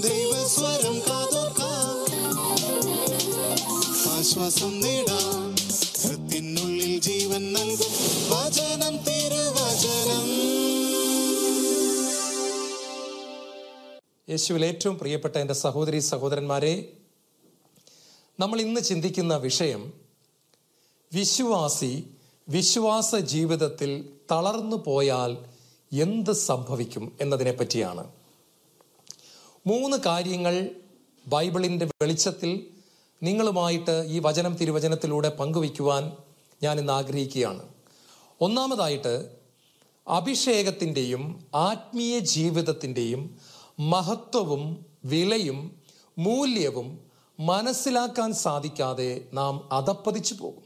[0.00, 1.00] ദൈവസ്വരം
[6.02, 7.44] ഹൃത്തിനുള്ളിൽ ജീവൻ
[9.54, 10.28] വചനം.
[14.28, 16.74] യേശുവിൽ ഏറ്റവും പ്രിയപ്പെട്ട എന്റെ സഹോദരി സഹോദരന്മാരെ
[18.38, 19.82] നമ്മൾ ഇന്ന് ചിന്തിക്കുന്ന വിഷയം
[21.12, 21.92] വിശ്വാസി
[22.48, 23.90] വിശ്വാസ ജീവിതത്തിൽ
[24.30, 25.32] തളർന്നു പോയാൽ
[25.92, 28.04] എന്ത് സംഭവിക്കും എന്നതിനെ പറ്റിയാണ്
[29.66, 30.70] മൂന്ന് കാര്യങ്ങൾ
[31.26, 32.66] ബൈബിളിന്റെ വെളിച്ചത്തിൽ
[33.22, 36.12] നിങ്ങളുമായിട്ട് ഈ വചനം തിരുവചനത്തിലൂടെ പങ്കുവയ്ക്കുവാൻ
[36.62, 37.62] ഞാൻ ഇന്ന് ആഗ്രഹിക്കുകയാണ്.
[38.40, 39.36] ഒന്നാമതായിട്ട്
[40.08, 43.38] അഭിഷേകത്തിന്റെയും ആത്മീയ ജീവിതത്തിന്റെയും
[43.80, 45.80] മഹത്വവും വിലയും
[46.18, 47.00] മൂല്യവും
[47.40, 50.62] മനസ്സിലാക്കാൻ സാധിക്കാതെ നാം അതപ്പതിച്ചു പോകും.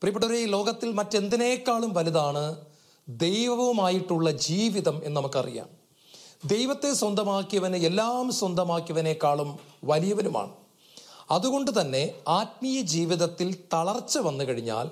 [0.00, 2.75] പ്രിയപ്പെട്ടവരെ ഈ ലോകത്തിൽ മറ്റെന്തിനേക്കാളും വലുതാണ്
[3.08, 5.68] ദൈവവുമായിട്ടുള്ള ജീവിതം എന്ന് നമുക്കറിയാം.
[6.44, 10.52] ദൈവത്തെ സ്വന്തമാക്കിയവനെ എല്ലാം സ്വന്തമാക്കിയവനേക്കാളും വലിയവനുമാണ്.
[11.30, 14.90] അതുകൊണ്ട് തന്നെ ആത്മീയ ജീവിതത്തിൽ തളർച്ച വന്നു കഴിഞ്ഞാൽ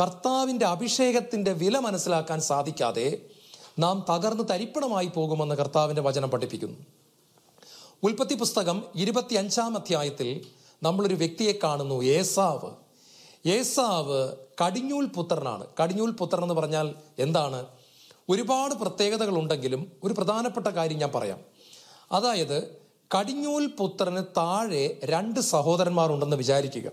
[0.00, 3.18] കർത്താവിന്റെ അഭിഷേകത്തിന്റെ വില മനസ്സിലാക്കാൻ സാധിക്കാതെ
[3.78, 6.76] നാം തകർന്ന് തരിപ്പണമായി പോകുമെന്ന് കർത്താവിന്റെ വചനം പഠിപ്പിക്കുന്നു.
[8.02, 10.46] ഉൽപ്പത്തി പുസ്തകം ഇരുപത്തി അഞ്ചാം അധ്യായത്തിൽ
[10.82, 12.85] നമ്മളൊരു വ്യക്തിയെ കാണുന്നു ഏസാവ്.
[13.46, 14.32] ഏസാവ്
[14.64, 15.66] കടിഞ്ഞൂൽ പുത്രനാണ്.
[15.82, 17.66] കടിഞ്ഞൂൽ പുത്രൻ എന്ന് പറഞ്ഞാൽ എന്താണ്?
[18.28, 21.38] ഒരുപാട് പ്രത്യേകതകൾ ഉണ്ടെങ്കിലും ഒരു പ്രധാനപ്പെട്ട കാര്യം ഞാൻ പറയാം.
[22.12, 22.86] അതായത്
[23.18, 26.92] കടിഞ്ഞൂൽ പുത്രന് താഴെ രണ്ട് സഹോദരന്മാരുണ്ടെന്ന് വിചാരിക്കുക.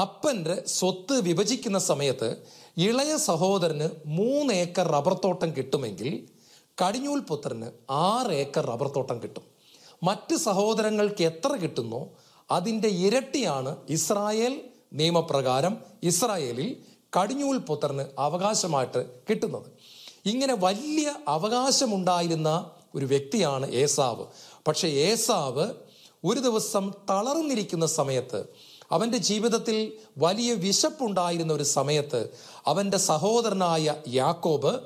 [0.00, 2.36] അപ്പന്റെ സ്വത്ത് വിഭജിക്കുന്ന സമയത്ത്
[2.76, 6.28] ഇളയ സഹോദരന് മൂന്ന് ഏക്കർ റബ്ബർ തോട്ടം കിട്ടുമെങ്കിൽ
[6.84, 9.42] കടിഞ്ഞൂൽ പുത്രന് ആറ് ഏക്കർ റബ്ബർ തോട്ടം കിട്ടും.
[10.02, 12.08] മറ്റ് സഹോദരങ്ങൾക്ക് എത്ര കിട്ടുന്നോ
[12.50, 16.76] അതിന്റെ ഇരട്ടിയാണ് ഇസ്രായേൽ നിയമപ്രകാരം ഇസ്രായേലിൽ
[17.20, 19.66] കടിഞ്ഞൂൽ പുത്രന് അവകാശമായിട്ട് കിട്ടുന്നത്.
[20.26, 24.24] ഇങ്ങനെ വലിയ അവകാശമുണ്ടായിരുന്ന ഒരു വ്യക്തിയാണ് ഏസാവ്.
[24.68, 25.74] പക്ഷെ ഏസാവ്
[26.24, 28.44] ഒരു ദിവസം തളർന്നിരിക്കുന്ന സമയത്ത്
[28.90, 32.28] അവന്റെ ജീവിതത്തിൽ വലിയ വിശപ്പുണ്ടായിരുന്ന ഒരു സമയത്ത്
[32.66, 34.80] അവന്റെ സഹോദരനായ യാക്കോബ്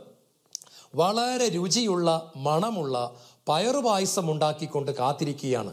[0.95, 3.17] വളരെ രുചിയുള്ള മണമുള്ള
[3.49, 5.73] പയറുപായസം ഉണ്ടാക്കിക്കൊണ്ട് കാത്തിരിക്കുകയാണ്.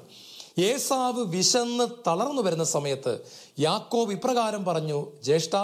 [0.58, 3.19] ഏസാവ് വിശന്ന് തളർന്നു വരുന്ന സമയത്ത്
[3.59, 5.56] യാക്കോബ് ഇപ്രകാരം പറഞ്ഞു ജ്യേഷ്ഠ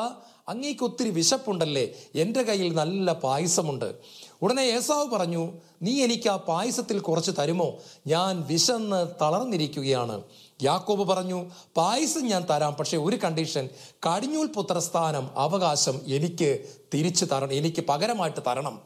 [0.50, 1.94] അങ്ങേക്ക് ഒത്തിരി വിശപ്പുണ്ടല്ലേ?
[2.16, 3.96] എന്റെ കയ്യിൽ നല്ല പായസമുണ്ട്.
[4.42, 7.78] ഉടനെ ഏസാവ് പറഞ്ഞു നീ എനിക്ക് ആ പായസത്തിൽ കുറച്ച് തരുമോ?
[8.08, 10.24] ഞാൻ വിശന്ന് തളർന്നിരിക്കുകയാണ്.
[10.64, 13.70] യാക്കോബ് പറഞ്ഞു പായസം ഞാൻ തരാം പക്ഷേ ഒരു കണ്ടീഷൻ.
[13.94, 18.82] കടിഞ്ഞൂൽ പുത്രസ്ഥാനം അവകാശം എനിക്ക് തിരിച്ചു തരണം എനിക്ക് പകരമായിട്ട് തരണം.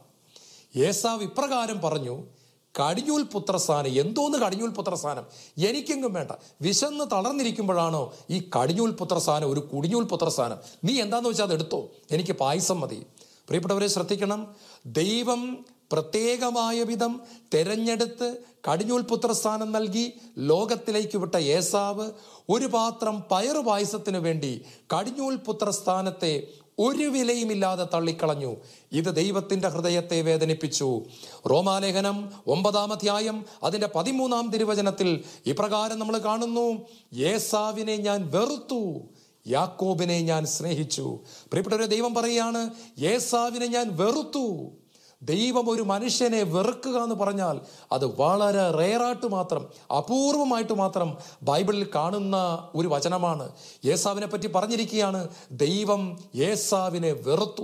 [0.76, 2.24] ഏസാവ് ഇപ്രകാരം പറഞ്ഞു
[2.80, 5.26] കടിഞ്ഞൂൽ പുത്രസ്ഥാനം എന്തോന്ന് കടിഞ്ഞൂൽ പുത്രസ്ഥാനം
[5.58, 6.32] എനിക്കെങ്കും വേണ്ട.
[6.62, 11.90] വിശന്ന് തളർന്നിരിക്കുമ്പോഴാണോ ഈ കടിഞ്ഞൂൽ പുത്രസ്ഥാനം ഒരു കുടിഞ്ഞൂൽ പുത്രസ്ഥാനം നീ എന്താന്ന് വെച്ചാൽ അത് എടുത്തോ?
[12.12, 13.06] എനിക്ക് പായസം മതി.
[13.48, 14.56] പ്രിയപ്പെട്ടവരെ ശ്രദ്ധിക്കണം.
[14.86, 17.22] ദൈവം പ്രത്യേകമായ വിധം
[17.54, 18.38] തെരഞ്ഞെടുത്ത്
[18.72, 22.12] കടിഞ്ഞൂൽ പുത്രസ്ഥാനം നൽകി ലോകത്തിലേക്ക് വിട്ട ഏസാവ്
[22.50, 26.48] ഒരു പാത്രം പയറു പായസത്തിനു വേണ്ടി കടിഞ്ഞൂൽ പുത്രസ്ഥാനത്തെ
[26.80, 28.56] ഒരു വിലയുമില്ലാതെ തള്ളിക്കളഞ്ഞു.
[28.92, 31.04] ഇത് ദൈവത്തിന്റെ ഹൃദയത്തെ വേദനിപ്പിച്ചു.
[31.46, 36.86] റോമാലേഖനം ഒമ്പതാം അധ്യായം അതിന്റെ പതിമൂന്നാം തിരുവചനത്തിൽ ഇപ്രകാരം നമ്മൾ കാണുന്നു.
[37.14, 39.02] യേസാവിനെ ഞാൻ വെറുത്തു
[39.48, 41.20] യാക്കോബിനെ ഞാൻ സ്നേഹിച്ചു.
[41.26, 42.70] പ്രിയപ്പെട്ടവരെ ദൈവം പറയുകയാണ്
[43.00, 44.72] യേസാവിനെ ഞാൻ വെറുത്തു.
[45.26, 47.60] ദൈവം ഒരു മനുഷ്യനെ വെറുക്കുക എന്ന് പറഞ്ഞാൽ
[47.92, 49.68] അത് വളരെ റെയറായിട്ട് മാത്രം
[49.98, 52.38] അപൂർവമായിട്ട് മാത്രം ബൈബിളിൽ കാണുന്ന
[52.76, 53.52] ഒരു വചനമാണ്.
[53.86, 57.64] ഏസാവിനെ പറ്റി പറഞ്ഞിരിക്കുകയാണ് ദൈവം ഏസാവിനെ വെറുത്തു.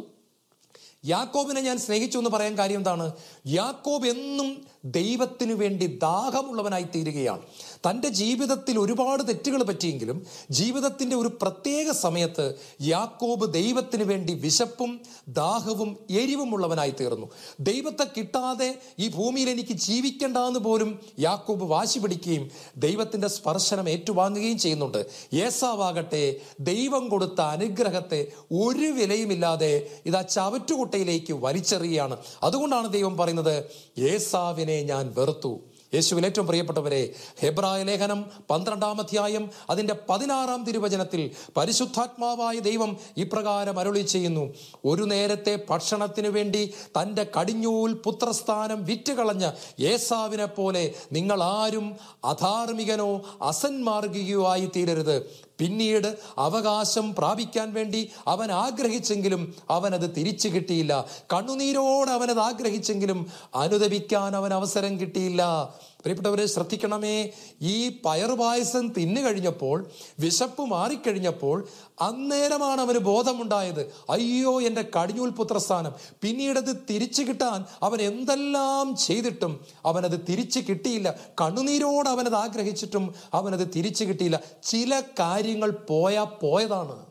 [1.05, 3.11] യാക്കോബിനെ ഞാൻ സ്നേഹിച്ചു എന്ന് പറയാൻ കാര്യം എന്താണ്?
[3.47, 7.41] യാക്കോബ് എന്നും ദൈവത്തിനു വേണ്ടി ദാഹമുള്ളവനായി തീരുകയാണ്
[7.87, 16.93] തന്റെ ജീവിതത്തിൽ ഒരുപാട് തെറ്റുകൾ പറ്റിയെങ്കിലും ജീവിതത്തിന്റെ ഒരു പ്രത്യേക സമയത്ത് യാക്കോബ് ദൈവത്തിന് വേണ്ടി വിശപ്പും ദാഹവും എരിവുമുള്ളവനായി
[16.99, 17.27] തീർന്നു.
[17.59, 25.05] ദൈവത്തെ കിട്ടാതെ ഈ ഭൂമിയിൽ എനിക്ക് ജീവിക്കേണ്ടെന്ന് പോലും യാക്കോബ് വാശി പിടിക്കുകയും ദൈവത്തിന്റെ സ്പർശനം ഏറ്റുവാങ്ങുകയും ചെയ്യുന്നുണ്ട്.
[25.33, 32.17] ഏസാവാകട്ടെ ദൈവം കൊടുത്ത അനുഗ്രഹത്തെ ഒരു വിലയുമില്ലാതെ ഇതാ ചവറ്റുകുട്ടയിലേക്ക് വലിച്ചെറിയുകയാണ്.
[32.43, 33.63] അതുകൊണ്ടാണ് ദൈവം പറയുന്നത്
[33.99, 35.59] ഏസാവിനെ ഞാൻ വെറുത്തു.
[35.93, 44.53] യേശുവിൽ ഏറ്റവും പ്രിയപ്പെട്ടവരെ ഹെബ്രായ ലേഖനം പന്ത്രണ്ടാം അധ്യായം അതിന്റെ പതിനാറാം തിരുവചനത്തിൽ പരിശുദ്ധാത്മാവായ ദൈവം ഇപ്രകാരം അരുളി ചെയ്യുന്നു.
[44.85, 51.95] ഒരു നേരത്തെ ഭക്ഷണത്തിനു വേണ്ടി തന്റെ കടിഞ്ഞൂൽ പുത്രസ്ഥാനം വിറ്റുകളഞ്ഞ യേസാവിനെ പോലെ നിങ്ങൾ ആരും
[52.25, 61.05] അധാർമികനോ അസന്മാർഗികയോ ആയി തീരരുത് പിന്നീട് അവകാശം പ്രാപിക്കാൻ വേണ്ടി അവൻ ആഗ്രഹിച്ചെങ്കിലും അവനത് തിരിച്ചു കിട്ടിയില്ല.
[61.33, 65.73] കണ്ണുനീരോട് അവനത് ആഗ്രഹിച്ചെങ്കിലും അനുദപിക്കാൻ അവൻ അവസരം കിട്ടിയില്ല.
[65.99, 67.29] പ്രിയപ്പെട്ടവരെ ശ്രദ്ധിക്കണമേ
[67.61, 69.87] ഈ പയർ പായസം തിന്നു കഴിഞ്ഞപ്പോൾ
[70.19, 71.67] വിശപ്പ് മാറിക്കഴിഞ്ഞപ്പോൾ
[72.01, 73.93] അന്നേരമാണ് അവന് ബോധമുണ്ടായത്.
[74.09, 75.93] അയ്യോ എന്റെ കടിഞ്ഞൂൽ പുത്രസ്ഥാനം.
[76.21, 81.15] പിന്നീടത് തിരിച്ചു കിട്ടാൻ അവൻ എന്തെല്ലാം ചെയ്തിട്ടും അവനത് തിരിച്ചു കിട്ടിയില്ല.
[81.41, 84.39] കണ്ണുനീരോട് അവനത് ആഗ്രഹിച്ചിട്ടും അവനത് തിരിച്ചു കിട്ടിയില്ല.
[84.63, 87.08] ചില കാര്യങ്ങൾ പോയാ പോയതാണ്.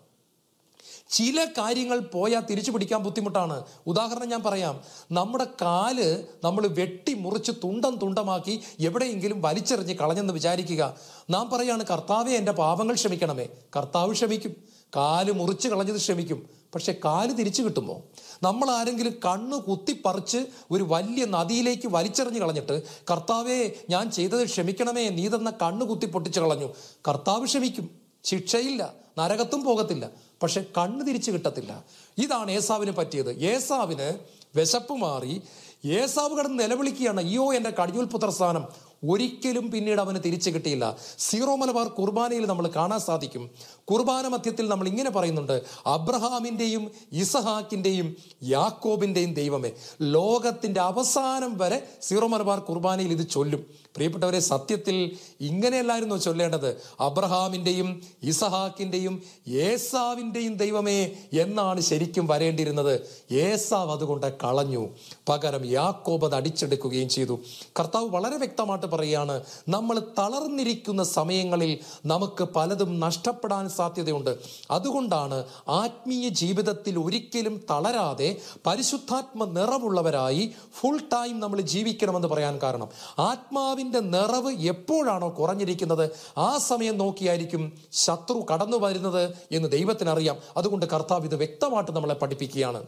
[1.08, 3.62] ചില കാര്യങ്ങൾ പോയാൽ തിരിച്ചു പിടിക്കാൻ ബുദ്ധിമുട്ടാണ്.
[3.86, 4.80] ഉദാഹരണം ഞാൻ പറയാം.
[5.12, 10.96] നമ്മുടെ കാൽ നമ്മൾ വെട്ടി മുറിച്ച് തുണ്ടം തുണ്ടമാക്കി എവിടെയെങ്കിലും വലിച്ചെറിഞ്ഞ് കളഞ്ഞെന്ന് വിചാരിക്കുക.
[11.30, 13.46] നാം പറയാണ് കർത്താവെ എന്റെ പാപങ്ങൾ ക്ഷമിക്കണമേ.
[13.76, 14.54] കർത്താവ് ക്ഷമിക്കും.
[14.96, 16.48] കാൽ മുറിച്ച് കളഞ്ഞത് ക്ഷമിക്കും.
[16.74, 18.02] പക്ഷെ കാൽ തിരിച്ചു കിട്ടുമോ?
[18.42, 20.38] നമ്മൾ ആരെങ്കിലും കണ്ണ് കുത്തിപ്പറിച്ച്
[20.70, 26.72] ഒരു വലിയ നദിയിലേക്ക് വലിച്ചെറിഞ്ഞ് കളഞ്ഞിട്ട് കർത്താവെ ഞാൻ ചെയ്തത് ക്ഷമിക്കണമേ നീ തന്ന കണ്ണ് കുത്തി പൊട്ടിച്ച് കളഞ്ഞു.
[27.08, 27.90] കർത്താവ് ക്ഷമിക്കും.
[28.24, 28.94] ശിക്ഷയില്ല.
[29.18, 30.27] നരകത്തും പോകത്തില്ല.
[30.42, 31.84] പക്ഷെ കണ്ണ് തിരിച്ചു കിട്ടത്തില്ല.
[32.18, 33.38] ഇതാണ് ഏസാവിന് പറ്റിയത്.
[33.38, 34.18] ഏസാവിന്
[34.56, 35.42] വിശപ്പ് മാറി.
[35.84, 37.20] ഏസാവ് കിടന്ന് നിലവിളിക്കുകയാണ്.
[37.20, 40.96] അയ്യോ എന്റെ കടിയൂൽ പുത്രസ്ഥാനം ഒരിക്കലും പിന്നീട് അവന് തിരിച്ചു കിട്ടിയില്ല.
[41.18, 43.50] സീറോ മലബാർ കുർബാനയിൽ നമ്മൾ കാണാൻ സാധിക്കും.
[43.90, 49.72] കുർബാന മധ്യത്തിൽ നമ്മൾ ഇങ്ങനെ പറയുന്നുണ്ട് അബ്രഹാമിന്റെയും ഇസഹാക്കിന്റെയും യാക്കോബിന്റെയും ദൈവമേ
[50.02, 53.88] ലോകത്തിന്റെ അവസാനം വരെ സീറോ മലബാർ കുർബാനയിൽ ഇത് ചൊല്ലും.
[53.94, 56.76] പ്രിയപ്പെട്ടവരെ സത്യത്തിൽ ഇങ്ങനെയല്ലായിരുന്നു ചൊല്ലേണ്ടത്?
[57.00, 63.00] അബ്രഹാമിന്റെയും ഇസഹാക്കിന്റെയും ഏസാവിന്റെയും ദൈവമേ എന്നാണ് ശരിക്കും വരേണ്ടിയിരുന്നത്.
[63.32, 64.88] ഏസാവ് അതുകൊണ്ട് കളഞ്ഞു.
[65.28, 67.38] പകരം യാക്കോബ് അത് അടിച്ചെടുക്കുകയും ചെയ്തു.
[67.80, 74.38] കർത്താവ് വളരെ വ്യക്തമായിട്ട് പറയുകയാണ് നമ്മൾ തളർന്നിരിക്കുന്ന സമയങ്ങളിൽ നമുക്ക് പലതും നഷ്ടപ്പെടാൻ സാധ്യതയുണ്ട്.
[74.70, 78.36] അതുകൊണ്ടാണ് ആത്മീയ ജീവിതത്തിൽ ഒരിക്കലും തളരാതെ
[78.66, 82.88] പരിശുദ്ധാത്മ നിറവുള്ളവരായി ഫുൾ ടൈം നമ്മൾ ജീവിക്കണമെന്ന് പറയാൻ കാരണം.
[83.18, 90.36] ആത്മാവിന്റെ നിറവ് എപ്പോഴാണോ കുറഞ്ഞിരിക്കുന്നത് ആ സമയം നോക്കിയായിരിക്കും ശത്രു കടന്നു വരുന്നത് എന്ന് ദൈവത്തിനറിയാം.
[90.56, 92.82] അതുകൊണ്ട് കർത്താവ് ഇത് വ്യക്തമായിട്ട് നമ്മളെ പഠിപ്പിക്കുകയാണ്.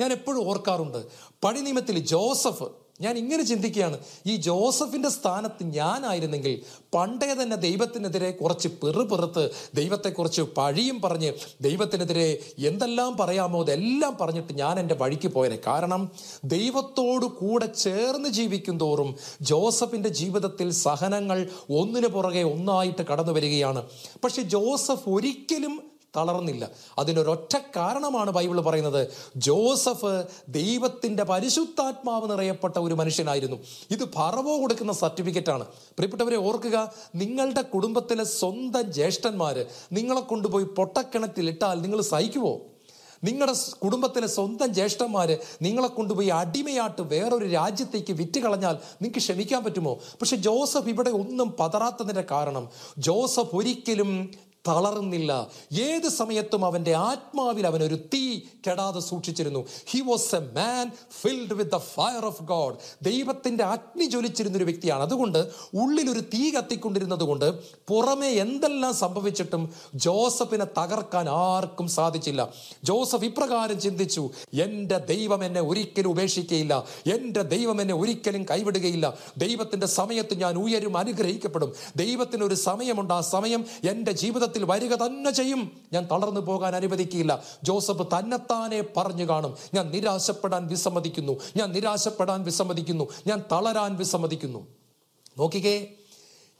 [0.00, 1.06] ഞാൻ എപ്പോഴും ഓർക്കാറുണ്ട്
[1.44, 3.98] പണിനിയമത്തിൽ ജോസഫ് ഞാൻ ഇങ്ങനെ ചിന്തിക്കുകയാണ്.
[4.26, 6.62] ഈ ജോസഫിന്റെ സ്ഥാനത്ത് ഞാനായിരുന്നെങ്കിൽ
[6.94, 14.94] പണ്ടേ തന്നെ ദൈവത്തിനെതിരെ കുറച്ച് പെറുപെറുത്ത് ദൈവത്തെക്കുറിച്ച് പഴിയും പറഞ്ഞ് ദൈവത്തിനെതിരെ എന്തെല്ലാം പറയാമോ അതെല്ലാം പറഞ്ഞിട്ട് ഞാൻ എന്റെ
[14.94, 15.58] വഴിക്ക് പോയനെ.
[15.66, 16.10] കാരണം
[16.44, 23.82] ദൈവത്തോട് കൂടെ ചേർന്ന് ജീവിക്കും തോറും ജോസഫിന്റെ ജീവിതത്തിൽ സഹനങ്ങൾ ഒന്നിനു പുറകെ ഒന്നായിട്ട് കടന്നു വരികയാണ്.
[24.24, 26.70] പക്ഷെ ജോസഫ് ഒരിക്കലും തളർന്നില്ല.
[26.98, 29.08] അതിനൊരൊറ്റ കാരണമാണ് ബൈബിൾ പറയുന്നത്.
[29.36, 33.56] ജോസഫ് ദൈവത്തിന്റെ പരിശുദ്ധാത്മാവ് നിറയപ്പെട്ട ഒരു മനുഷ്യനായിരുന്നു.
[33.90, 41.82] ഇത് പറവോ കൊടുക്കുന്ന സർട്ടിഫിക്കറ്റ് ആണ് പ്രിയപ്പെട്ടവരെ ഓർക്കുക നിങ്ങളുടെ കുടുംബത്തിലെ സ്വന്തം ജ്യേഷ്ഠന്മാർ നിങ്ങളെ കൊണ്ടുപോയി പൊട്ടക്കിണറ്റിൽ ഇട്ടാൽ
[41.82, 42.60] നിങ്ങൾ സഹിക്കുമോ
[43.24, 43.52] നിങ്ങളുടെ
[43.82, 49.94] കുടുംബത്തിലെ സ്വന്തം ജ്യേഷ്ഠന്മാർ നിങ്ങളെ കൊണ്ടുപോയി അടിമയായിട്ട് വേറൊരു രാജ്യത്തേക്ക് വിറ്റ് കളഞ്ഞാൽ നിങ്ങൾക്ക് ക്ഷമിക്കാൻ പറ്റുമോ?
[49.94, 52.68] പക്ഷെ ജോസഫ് ഇവിടെ ഒന്നും പതറാത്തതിന്റെ കാരണം
[52.98, 54.30] ജോസഫ് ഒരിക്കലും
[54.68, 55.46] തളർന്നില്ല.
[55.72, 59.66] ഏത് സമയത്തും അവന്റെ ആത്മാവിൽ അവൻ ഒരു തീ കെടാതെ സൂക്ഷിച്ചിരുന്നു.
[59.86, 60.90] He was a man
[61.20, 65.02] filled with the fire of God ദൈവത്തിന്റെ അഗ്നി ജ്വലിച്ചിരുന്ന ഒരു വ്യക്തിയാണ്.
[65.02, 65.38] അതുകൊണ്ട്
[65.74, 67.54] ഉള്ളിലൊരു തീ കത്തിക്കൊണ്ടിരുന്നത് കൊണ്ട്
[67.88, 72.52] പുറമെ എന്തെല്ലാം സംഭവിച്ചിട്ടും ജോസഫിനെ തകർക്കാൻ ആർക്കും സാധിച്ചില്ല.
[72.84, 79.18] ജോസഫ് ഇപ്രകാരം ചിന്തിച്ചു എന്റെ ദൈവം എന്നെ ഒരിക്കലും ഉപേക്ഷിക്കുകയില്ല എന്റെ ദൈവം എന്നെ ഒരിക്കലും കൈവിടുകയില്ല.
[79.36, 81.72] ദൈവത്തിന്റെ സമയത്ത് ഞാൻ ഉയരും അനുഗ്രഹിക്കപ്പെടും.
[81.96, 83.14] ദൈവത്തിനൊരു സമയമുണ്ട്.
[83.14, 85.72] ആ സമയം എന്റെ ജീവിതത്തിൽ വരിക തന്നെ ചെയ്യും.
[85.92, 87.42] ഞാൻ തളർന്നു പോകാൻ അനുവദിക്കില്ല.
[87.64, 89.56] ജോസഫ് തന്നെത്താനെ പറഞ്ഞു കാണും.
[89.74, 91.40] ഞാൻ നിരാശപ്പെടാൻ വിസമ്മതിക്കുന്നു.
[91.56, 93.08] ഞാൻ നിരാശപ്പെടാൻ വിസമ്മതിക്കുന്നു.
[93.26, 94.66] ഞാൻ തളരാൻ വിസമ്മതിക്കുന്നു.
[95.38, 95.92] നോക്കിക്കേ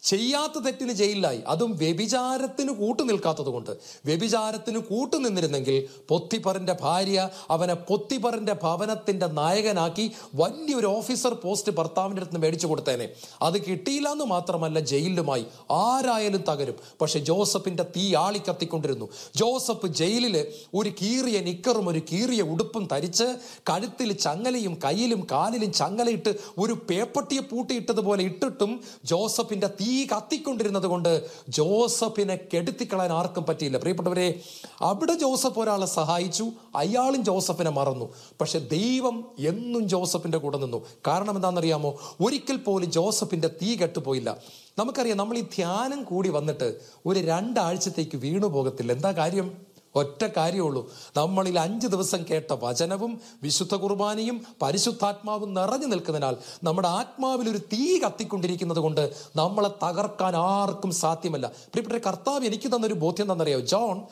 [0.07, 1.41] ചെയ്യാത്ത തെറ്റിന് ജയിലിലായി.
[1.47, 3.71] അതും വ്യഭിചാരത്തിന് കൂട്ടു നിൽക്കാത്തത് കൊണ്ട്.
[4.05, 12.67] വ്യഭിചാരത്തിന് കൂട്ടു നിന്നിരുന്നെങ്കിൽ പൊത്തിപ്പറിന്റെ ഭാര്യ അവനെ പൊത്തിപ്പറിന്റെ ഭവനത്തിന്റെ നായകനാക്കി വലിയൊരു ഓഫീസർ പോസ്റ്റ് ഭർത്താവിന്റെ അടുത്ത് മേടിച്ചു
[12.67, 13.09] കൊടുത്തേനെ.
[13.43, 16.75] അത് കിട്ടിയില്ല എന്ന് മാത്രമല്ല ജയിലിലുമായി ആരായാലും തകരും.
[17.01, 19.09] പക്ഷെ ജോസഫിന്റെ തീ ആളി കത്തിക്കൊണ്ടിരുന്നു.
[19.37, 23.25] ജോസഫ് ജയിലിൽ ഒരു കീറിയ നിക്കറും ഒരു കീറിയ ഉടുപ്പും ധരിച്ച്
[23.71, 33.13] കഴുത്തിൽ ചങ്ങലയും കയ്യിലും കാലിലും ചങ്ങലയിട്ട് ഒരു പേപ്പട്ടിയെ പൂട്ടിയിട്ടതുപോലെ ഇട്ടിട്ടും ജോസഫിന്റെ തീ കത്തിക്കൊണ്ടിരുന്നത് കൊണ്ട് ജോസഫിനെ കെടുത്തിക്കളയാൻ
[33.13, 33.79] ആർക്കും പറ്റിയില്ല.
[33.79, 34.41] പ്രിയപ്പെട്ടവരെ
[34.81, 38.13] അവിടെ ജോസഫ് ഒരാളെ സഹായിച്ചു അയാളും ജോസഫിനെ മറന്നു.
[38.41, 40.85] പക്ഷെ ദൈവം എന്നും ജോസഫിന്റെ കൂടെ നിന്നു.
[41.07, 41.99] കാരണം എന്താണെന്നറിയാമോ?
[42.21, 44.37] ഒരിക്കൽ പോലും ജോസഫിന്റെ തീ കെട്ടുപോയില്ല.
[44.79, 49.66] നമുക്കറിയാം നമ്മൾ ഈ ധ്യാനം കൂടി വന്നിട്ട് ഒരു രണ്ടാഴ്ചത്തേക്ക് വീണു പോകത്തില്ല എന്താ കാര്യം?
[49.97, 50.83] ഒറ്റ കാര്യമുള്ളൂ.
[51.17, 58.79] നമ്മളിൽ അഞ്ച് ദിവസം കേട്ട വചനവും വിശുദ്ധ കുർബാനയും പരിശുദ്ധാത്മാവും നിറഞ്ഞു നിൽക്കുന്നതിനാൽ നമ്മുടെ ആത്മാവിൽ ഒരു തീ കത്തിക്കൊണ്ടിരിക്കുന്നത്
[58.79, 61.47] കൊണ്ട് നമ്മളെ തകർക്കാൻ ആർക്കും സാധ്യമല്ല.
[61.47, 63.61] പ്രിയപ്പെട്ട കർത്താവ് എനിക്ക് തന്നൊരു ബോധ്യം തന്നറിയോ?
[63.61, 64.03] ജോൺ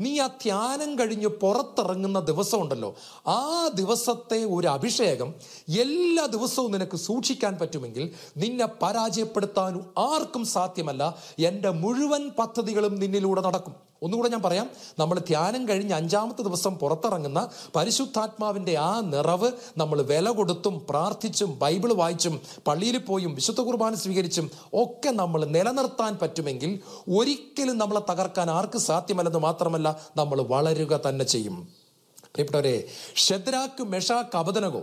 [0.00, 2.94] നീ ആ ധ്യാനം കഴിഞ്ഞ് പുറത്തിറങ്ങുന്ന ദിവസമുണ്ടല്ലോ
[3.28, 5.34] ആ ദിവസത്തെ ഒരു അഭിഷേകം
[5.68, 11.18] എല്ലാ ദിവസവും നിനക്ക് സൂക്ഷിക്കാൻ പറ്റുമെങ്കിൽ നിന്നെ പരാജയപ്പെടുത്താനും ആർക്കും സാധ്യമല്ല.
[11.38, 13.89] എന്റെ മുഴുവൻ പദ്ധതികളും നിന്നിലൂടെ നടക്കും.
[14.02, 14.70] ഒന്നുകൂടെ ഞാൻ പറയാം.
[14.98, 22.40] നമ്മൾ ധ്യാനം കഴിഞ്ഞ് അഞ്ചാമത്തെ ദിവസം പുറത്തിറങ്ങുന്ന പരിശുദ്ധാത്മാവിന്റെ ആ നിറവ് നമ്മൾ വില കൊടുത്തും പ്രാർത്ഥിച്ചും ബൈബിൾ വായിച്ചും
[22.66, 30.00] പള്ളിയിൽ പോയും വിശുദ്ധ കുർബാന സ്വീകരിച്ചും ഒക്കെ നമ്മൾ നിലനിർത്താൻ പറ്റുമെങ്കിൽ ഒരിക്കലും നമ്മളെ തകർക്കാൻ ആർക്ക് സാധ്യമല്ലെന്ന് മാത്രമല്ല
[30.16, 31.68] നമ്മൾ വളരുക തന്നെ ചെയ്യും.
[32.34, 34.82] പ്രിയപ്പെട്ടവരെ ഷെദ്രാക്ക് മെഷാക്ക് അബദനകോ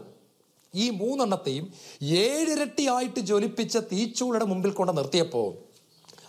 [0.75, 5.66] ഈ മൂന്നെണ്ണത്തെയും ഏഴിരട്ടിയായിട്ട് ജ്വലിപ്പിച്ച തീച്ചൂളയുടെ മുമ്പിൽ കൊണ്ട് നിർത്തിയപ്പോൾ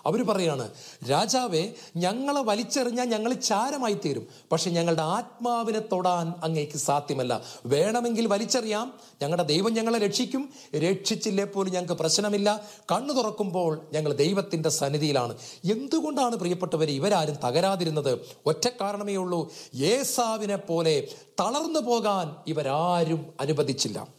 [0.09, 0.71] അവർ പറയാണ്
[1.11, 4.27] രാജാവേ ഞങ്ങളെ വലിച്ചെറിഞ്ഞാൽ ഞങ്ങൾ ചാരമായി തീരും.
[4.53, 7.43] പക്ഷെ ഞങ്ങളുടെ ആത്മാവിനെ തൊടാൻ അങ്ങേക്ക് സാധ്യമല്ല.
[7.67, 8.95] വേണമെങ്കിൽ വലിച്ചെറിയാം.
[9.23, 10.53] ഞങ്ങളുടെ ദൈവം ഞങ്ങളെ രക്ഷിക്കും.
[10.77, 12.69] രക്ഷിച്ചില്ലേ പോലും ഞങ്ങൾക്ക് പ്രശ്നമില്ല.
[12.93, 15.37] കണ്ണു തുറക്കുമ്പോൾ ഞങ്ങൾ ദൈവത്തിന്റെ സന്നിധിയിലാണ്.
[15.73, 18.19] എന്തുകൊണ്ടാണ് പ്രിയപ്പെട്ടവർ ഇവരാരും തകരാതിരുന്നത്?
[18.47, 19.53] ഒറ്റ കാരണമേ ഉള്ളൂ.
[19.75, 21.09] യേസാവിനെ പോലെ
[21.41, 24.19] തളർന്നു പോകാൻ ഇവരാരും അനുവദിച്ചില്ല.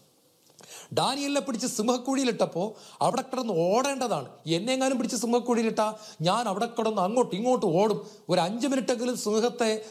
[0.93, 4.27] ഡാനിയലിനെ പിടിച്ച് സിംഹക്കുഴിയിലിട്ടപ്പോൾ അവിടെ കിടന്ന് ഓടേണ്ടതാണ്.
[4.47, 8.07] എന്നെങ്ങാനും പിടിച്ച് സിംഹക്കുഴിയിലിട്ടാ ഞാൻ അവിടെ കിടന്ന് അങ്ങോട്ട് ഇങ്ങോട്ട് ഓടും.
[8.29, 9.81] ഒരു അഞ്ച് മിനിറ്റെങ്കിലും സിംഹത്തെ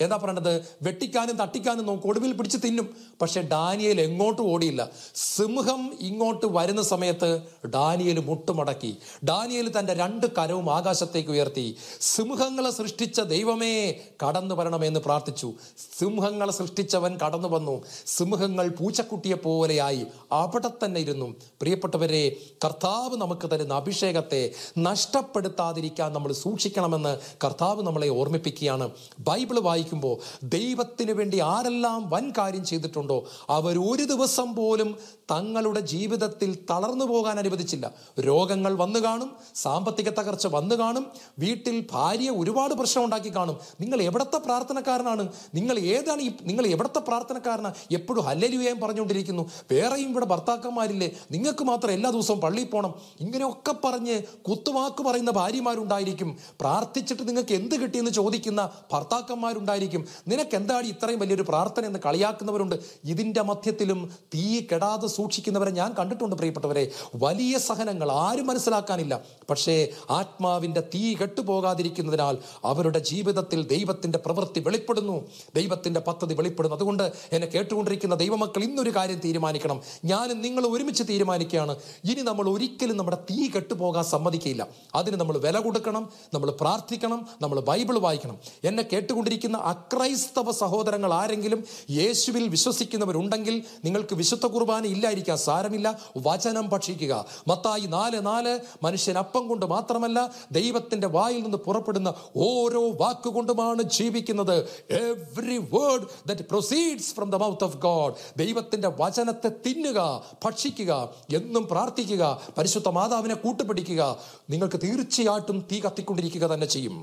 [0.00, 0.64] എന്താ പറയേണ്ടത്?
[0.82, 2.08] വെട്ടിക്കാനും തട്ടിക്കാനും നോക്കും.
[2.08, 2.94] ഒടുവിൽ പിടിച്ച് തിന്നും.
[3.20, 4.88] പക്ഷെ ഡാനിയൽ എങ്ങോട്ടും ഓടിയില്ല.
[5.14, 8.96] സിംഹം ഇങ്ങോട്ട് വരുന്ന സമയത്ത് ഡാനിയൽ മുട്ടുമടക്കി.
[9.24, 11.76] ഡാനിയൽ തന്റെ രണ്ട് കരവും ആകാശത്തേക്ക് ഉയർത്തി.
[12.00, 13.90] സിംഹങ്ങളെ സൃഷ്ടിച്ച ദൈവമേ
[14.26, 15.52] കടന്നു വരണമെന്ന് പ്രാർത്ഥിച്ചു.
[15.98, 17.82] സിംഹങ്ങളെ സൃഷ്ടിച്ചവൻ കടന്നു വന്നു.
[18.06, 20.06] സിംഹങ്ങൾ പൂച്ചക്കുട്ടിയെ പോലെയായി.
[20.32, 28.90] അവിടെ തന്നെ ഇരുന്നു പ്രിയപ്പെട്ടവരെ കർത്താവ് നമുക്ക് തരുന്ന അഭിഷേകത്തെ നഷ്ടപ്പെടുത്താതിരിക്കാൻ നമ്മൾ സൂക്ഷിക്കണമെന്ന് കർത്താവ് നമ്മളെ ഓർമ്മിപ്പിക്കുകയാണ്.
[29.18, 34.98] ബൈബിൾ വായിക്കുമ്പോൾ ദൈവത്തിന് വേണ്ടി ആരെല്ലാം വൻ കാര്യം ചെയ്തിട്ടുണ്ടോ അവർ ഒരു ദിവസം പോലും
[35.30, 37.94] തങ്ങളുടെ ജീവിതത്തിൽ തളർന്നു പോകാൻ അനുവദിച്ചില്ല.
[38.20, 41.06] രോഗങ്ങൾ വന്നു കാണും സാമ്പത്തിക തകർച്ച വന്നു കാണും
[41.38, 43.58] വീട്ടിൽ ഭാര്യ ഒരുപാട് പ്രശ്നം ഉണ്ടാക്കി കാണും.
[43.80, 45.28] നിങ്ങൾ എവിടത്തെ പ്രാർത്ഥനക്കാരനാണ്?
[45.54, 49.50] നിങ്ങൾ ഏതാണ് ഈ നിങ്ങൾ എവിടത്തെ പ്രാർത്ഥനക്കാരനാണ് എപ്പോഴും ഹല്ലലുവേം പറഞ്ഞുകൊണ്ടിരിക്കുന്നു.
[49.72, 51.10] വേറെയും ഇവിടെ ഭർത്താക്കന്മാരില്ലേ?
[51.30, 56.38] നിങ്ങൾക്ക് മാത്രം എല്ലാ ദിവസവും പള്ളിയിൽ പോകണം ഇങ്ങനെയൊക്കെ പറഞ്ഞ് കുത്തുവാക്ക് പറയുന്ന ഭാര്യമാരുണ്ടായിരിക്കും.
[56.60, 60.08] പ്രാർത്ഥിച്ചിട്ട് നിങ്ങൾക്ക് എന്ത് കിട്ടിയെന്ന് ചോദിക്കുന്ന ഭർത്താക്കന്മാരുണ്ടായിരിക്കും.
[60.28, 62.74] നിനക്ക് എന്താണ് ഇത്രയും വലിയൊരു പ്രാർത്ഥന എന്ന് കളിയാക്കുന്നവരുണ്ട്?
[63.04, 66.90] ഇതിന്റെ മധ്യത്തിലും തീ കെടാതെ സൂക്ഷിക്കുന്നവരെ ഞാൻ കണ്ടിട്ടുണ്ട് പ്രിയപ്പെട്ടവരെ.
[67.14, 69.20] വലിയ സഹനങ്ങൾ ആരും മനസ്സിലാക്കാനില്ല.
[69.50, 75.16] പക്ഷേ ആത്മാവിന്റെ തീ കെട്ടുപോകാതിരിക്കുന്നതിനാൽ അവരുടെ ജീവിതത്തിൽ ദൈവത്തിന്റെ പ്രവൃത്തി വെളിപ്പെടുന്നു.
[75.54, 76.76] ദൈവത്തിന്റെ പദ്ധതി വെളിപ്പെടുന്നു.
[76.76, 79.80] അതുകൊണ്ട് എന്നെ കേട്ടുകൊണ്ടിരിക്കുന്ന ദൈവമക്കൾ ഇന്നൊരു കാര്യം തീരുമാനിക്കണം.
[80.04, 81.76] ഞാനും നിങ്ങൾ ഒരുമിച്ച് തീരുമാനിക്കുകയാണ്.
[82.04, 87.98] ഇനി നമ്മൾ ഒരിക്കലും നമ്മുടെ തീ കെട്ടുപോകാൻ സമ്മതിക്കില്ല അതിന് നമ്മൾ വില കൊടുക്കണം നമ്മൾ പ്രാർത്ഥിക്കണം നമ്മൾ ബൈബിൾ
[87.98, 88.38] വായിക്കണം.
[88.64, 95.88] എന്നെ കേട്ടുകൊണ്ടിരിക്കുന്ന അക്രൈസ്തവ സഹോദരങ്ങൾ ആരെങ്കിലും യേശുവിൽ വിശ്വസിക്കുന്നവരുണ്ടെങ്കിൽ നിങ്ങൾക്ക് വിശുദ്ധ കുർബാന ഇല്ലായിരിക്കാൻ സാരമില്ല.
[96.16, 97.24] വചനം ഭക്ഷിക്കുക.
[97.48, 104.56] മത്തായി നാല് നാല് മനുഷ്യൻ അപ്പം കൊണ്ട് മാത്രമല്ല ദൈവത്തിന്റെ വായിൽ നിന്ന് പുറപ്പെടുന്ന ഓരോ വാക്കുകൊണ്ടുമാണ് ജീവിക്കുന്നത്.
[104.90, 112.40] Every word that proceeds from the mouth of God ദൈവത്തിന്റെ വചനത്തെ തിന്നുക ഭക്ഷിക്കുക എന്നും പ്രാർത്ഥിക്കുക
[112.58, 114.18] പരിശുദ്ധ മാതാവിനെ കൂട്ടുപിടിക്കുക
[114.50, 116.96] നിങ്ങൾക്ക് തീർച്ചയായിട്ടും തീ കത്തിക്കൊണ്ടിരിക്കുക തന്നെ ചെയ്യും.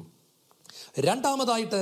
[1.00, 1.82] രണ്ടാമതായിട്ട്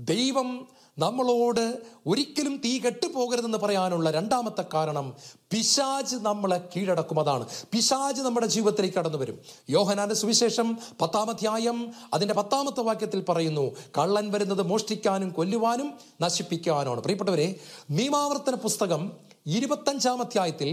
[0.00, 5.16] ദൈവം നമ്മളോട് ഒരിക്കലും തീ കെട്ടുപോകരുതെന്ന് പറയാനുള്ള രണ്ടാമത്തെ കാരണം
[5.52, 7.46] പിശാജ് നമ്മളെ കീഴടക്കും അതാണ്.
[7.72, 9.38] പിശാജ് നമ്മുടെ ജീവിതത്തിലേക്ക് കടന്നു വരും.
[9.70, 19.12] യോഹനാന്റെ സുവിശേഷം പത്താമധ്യായം അതിന്റെ പത്താമത്തെ വാക്യത്തിൽ പറയുന്നു കള്ളൻ വരുന്നത് മോഷ്ടിക്കാനും കൊല്ലുവാനും നശിപ്പിക്കാനുമാണ് പ്രിയപ്പെട്ടവരെ നിയമാവർത്തന പുസ്തകം
[19.46, 20.70] ഇരുപത്തഞ്ചാം അധ്യായത്തിൽ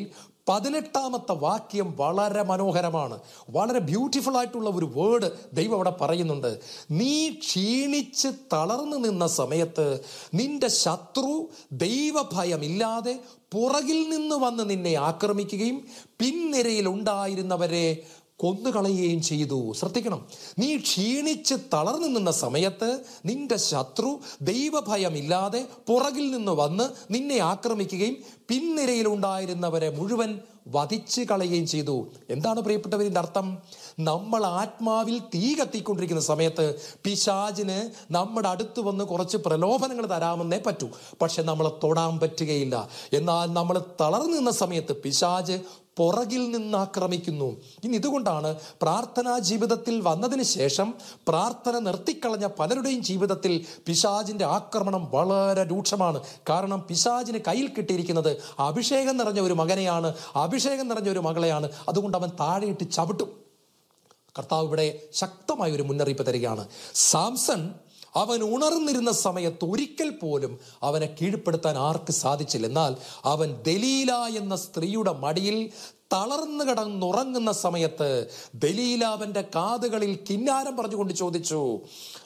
[0.50, 3.20] പതിനെട്ടാമത്തെ വാക്യം വളരെ മനോഹരമാണ്.
[3.50, 6.60] വളരെ ബ്യൂട്ടിഫുൾ ആയിട്ടുള്ള ഒരു വേർഡ് ദൈവം അവിടെ പറയുന്നുണ്ട്.
[6.92, 10.00] നീ ക്ഷീണിച്ച് തളർന്നു നിന്ന സമയത്ത്
[10.34, 13.20] നിന്റെ ശത്രു ദൈവഭയമില്ലാതെ
[13.54, 15.88] പുറകിൽ നിന്ന് വന്ന് നിന്നെ ആക്രമിക്കുകയും
[16.20, 18.06] പിൻനിരയിൽ ഉണ്ടായിരുന്നവരെ
[18.38, 19.74] കൊന്നുകളയുകയും ചെയ്തു.
[19.80, 20.28] ശ്രദ്ധിക്കണം.
[20.60, 30.40] നീ ക്ഷീണിച്ച് തളർന്നു നിന്ന സമയത്ത് നിന്റെ ശത്രു ദൈവഭയമില്ലാതെ പുറകിൽ നിന്ന് വന്ന് നിന്നെ ആക്രമിക്കുകയും പിൻനിരയിലുണ്ടായിരുന്നവരെ മുഴുവൻ
[30.68, 32.08] വധിച്ച് കളയുകയും ചെയ്തു.
[32.30, 33.58] എന്താണ് പ്രിയപ്പെട്ടവരിന്റെ അർത്ഥം?
[34.00, 40.90] നമ്മൾ ആത്മാവിൽ തീ കത്തിക്കൊണ്ടിരിക്കുന്ന സമയത്ത് പിശാജിന് നമ്മുടെ അടുത്ത് വന്ന് കുറച്ച് പ്രലോഭനങ്ങൾ തരാമെന്നേ പറ്റൂ.
[41.22, 42.90] പക്ഷെ നമ്മളെ തൊടാൻ പറ്റുകയില്ല.
[43.14, 45.60] എന്നാൽ നമ്മൾ തളർന്നു നിന്ന സമയത്ത് പിശാജ്
[45.98, 50.94] പുറകിൽ നിന്ന് ആക്രമിക്കുന്നു ഇനി ഇതുകൊണ്ടാണ് പ്രാർത്ഥനാ ജീവിതത്തിൽ വന്നതിന് ശേഷം
[51.28, 56.22] പ്രാർത്ഥന നിർത്തിക്കളഞ്ഞ പലരുടെയും ജീവിതത്തിൽ പിശാജിന്റെ ആക്രമണം വളരെ രൂക്ഷമാണ്.
[56.50, 61.70] കാരണം പിശാജിന് കയ്യിൽ കിട്ടിയിരിക്കുന്നത് അഭിഷേകം നിറഞ്ഞ ഒരു മകനെയാണ് അഭിഷേകം നിറഞ്ഞ ഒരു മകളെയാണ്.
[61.90, 63.46] അതുകൊണ്ട് അവൻ താഴെയിട്ട് ചവിട്ടും.
[64.38, 66.68] കർത്താവ് ഇവിടെ ശക്തമായ ഒരു മുന്നറിയിപ്പ് തരികയാണ്.
[66.96, 67.74] സാംസൺ
[68.16, 72.68] അവൻ ഉണർന്നിരുന്ന സമയത്ത് ഒരിക്കൽ പോലും അവനെ കീഴ്പ്പെടുത്താൻ ആർക്ക് സാധിച്ചില്ല.
[72.68, 72.96] എന്നാൽ
[73.26, 75.72] അവൻ ദലീല എന്ന സ്ത്രീയുടെ മടിയിൽ
[76.14, 81.82] തളർന്നു കിടന്നുറങ്ങുന്ന സമയത്ത് ദലീലാവന്റെ കാതുകളിൽ കിന്നാരം പറഞ്ഞുകൊണ്ട് ചോദിച്ചു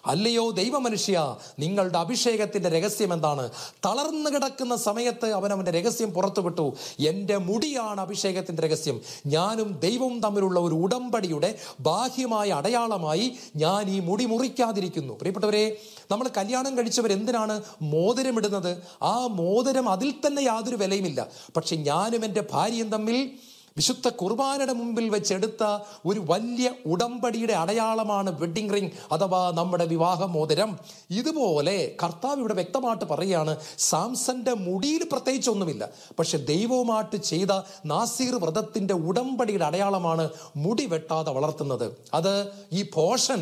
[0.06, 3.50] അല്ലയോ ദൈവമനുഷ്യ നിങ്ങളുടെ അഭിഷേകത്തിന്റെ രഹസ്യം എന്താണ്?
[3.86, 6.74] തളർന്നു കിടക്കുന്ന സമയത്ത് അവൻ അവന്റെ രഹസ്യം പുറത്തുവിട്ടു.
[7.00, 9.02] എന്റെ മുടിയാണ് അഭിഷേകത്തിന്റെ രഹസ്യം.
[9.26, 15.14] ഞാനും ദൈവവും തമ്മിലുള്ള ഒരു ഉടമ്പടിയുടെ ബാഹ്യമായ അടയാളമായി ഞാൻ ഈ മുടി മുറിക്കാതിരിക്കുന്നു.
[15.14, 15.78] പ്രിയപ്പെട്ടവരെ
[16.12, 21.28] നമ്മൾ കല്യാണം കഴിച്ചവർ എന്തിനാണ് മോതിരമിടുന്നത് ആ മോതിരം അതിൽ തന്നെ യാതൊരു വിലയുമില്ല.
[21.56, 23.32] പക്ഷെ ഞാനും എന്റെ ഭാര്യയും തമ്മിൽ
[23.80, 25.64] വിശുദ്ധ കുർബാനയുടെ മുമ്പിൽ വെച്ചെടുത്ത
[26.10, 30.72] ഒരു വലിയ ഉടമ്പടിയുടെ അടയാളമാണ് വെഡിങ് റിംഗ് അഥവാ നമ്മുടെ വിവാഹ മോതിരം.
[31.20, 33.54] ഇതുപോലെ കർത്താവ് ഇവിടെ വ്യക്തമായിട്ട് പറയുകയാണ്
[33.90, 35.84] സാംസന്റെ മുടിയിൽ പ്രത്യേകിച്ചൊന്നുമില്ല
[36.20, 37.52] പക്ഷെ ദൈവവുമായിട്ട് ചെയ്ത
[37.94, 40.26] നാസീർ വ്രതത്തിന്റെ ഉടമ്പടിയുടെ അടയാളമാണ്
[40.66, 41.88] മുടി വെട്ടാതെ വളർത്തുന്നത്.
[42.20, 42.34] അത്
[42.80, 43.42] ഈ പോഷൻ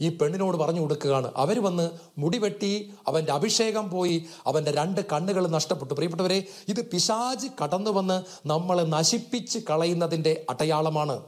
[0.00, 1.32] ഈ പെണ്ണിനോട് പറഞ്ഞു കൊടുക്കുകയാണ്.
[1.36, 5.94] അവർ വന്ന് മുടിവെട്ടി അവന്റെ അഭിഷേകം പോയി അവന്റെ രണ്ട് കണ്ണുകൾ നഷ്ടപ്പെട്ടു.
[5.94, 11.20] പ്രിയപ്പെട്ടവരെ ഇത് പിശാജ് കടന്നു വന്ന് നമ്മളെ നശിപ്പിച്ച് കളയുന്നതിന്റെ അടയാളമാണ്.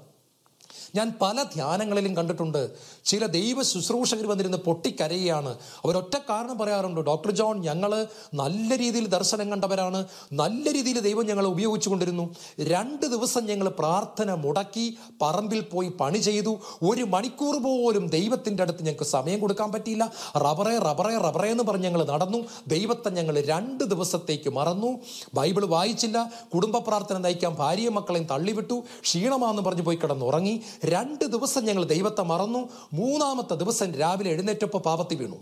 [0.94, 2.70] ഞാൻ പല ധ്യാനങ്ങളിലും കണ്ടിട്ടുണ്ട്.
[3.04, 7.00] ചില ദൈവ ശുശ്രൂഷകർ വന്നിരുന്ന് പൊട്ടിക്കരയാണ് അവരൊറ്റ കാരണം പറയാറുണ്ട്.
[7.00, 10.06] ഡോക്ടർ ജോൺ ഞങ്ങൾ നല്ല രീതിയിൽ ദർശനം കണ്ടവരാണ്.
[10.32, 16.58] നല്ല രീതിയിൽ ദൈവം ഞങ്ങൾ ഉപയോഗിച്ചു കൊണ്ടിരുന്നു രണ്ട് ദിവസം ഞങ്ങൾ പ്രാർത്ഥന മുടക്കി പറമ്പിൽ പോയി പണി ചെയ്തു.
[16.82, 20.12] ഒരു മണിക്കൂർ പോലും ദൈവത്തിന്റെ അടുത്ത് ഞങ്ങൾക്ക് സമയം കൊടുക്കാൻ പറ്റിയില്ല.
[20.36, 22.44] റബറേ റബറേ റബറേ എന്ന് പറഞ്ഞ് ഞങ്ങൾ നടന്നു.
[22.68, 24.98] ദൈവത്തെ ഞങ്ങൾ രണ്ട് ദിവസത്തേക്ക് മറന്നു.
[25.34, 26.32] ബൈബിൾ വായിച്ചില്ല.
[26.54, 28.82] കുടുംബ പ്രാർത്ഥന നയിക്കാൻ ഭാര്യയും മക്കളെയും തള്ളിവിട്ടു.
[29.02, 30.61] ക്ഷീണമാണെന്ന് പറഞ്ഞ് പോയി കിടന്നുറങ്ങി.
[30.84, 32.68] രണ്ട് ദിവസം ഞങ്ങൾ ദൈവത്തെ മറന്നു.
[32.92, 35.36] മൂന്നാമത്തെ ദിവസം രാവിലെ എഴുന്നേറ്റപ്പോൾ പാപത്തിൽ വീണു.